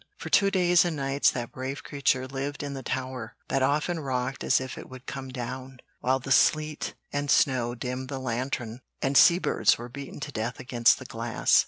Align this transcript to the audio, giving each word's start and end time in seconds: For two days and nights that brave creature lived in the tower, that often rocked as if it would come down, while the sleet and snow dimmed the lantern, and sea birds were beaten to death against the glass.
For 0.17 0.29
two 0.29 0.49
days 0.49 0.83
and 0.83 0.95
nights 0.95 1.29
that 1.29 1.51
brave 1.51 1.83
creature 1.83 2.25
lived 2.25 2.63
in 2.63 2.73
the 2.73 2.81
tower, 2.81 3.35
that 3.49 3.61
often 3.61 3.99
rocked 3.99 4.43
as 4.43 4.59
if 4.59 4.75
it 4.75 4.89
would 4.89 5.05
come 5.05 5.29
down, 5.29 5.77
while 5.99 6.17
the 6.17 6.31
sleet 6.31 6.95
and 7.13 7.29
snow 7.29 7.75
dimmed 7.75 8.09
the 8.09 8.17
lantern, 8.17 8.81
and 9.03 9.15
sea 9.15 9.37
birds 9.37 9.77
were 9.77 9.89
beaten 9.89 10.19
to 10.21 10.31
death 10.31 10.59
against 10.59 10.97
the 10.97 11.05
glass. 11.05 11.59